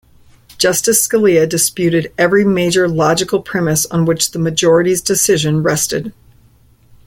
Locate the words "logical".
2.89-3.39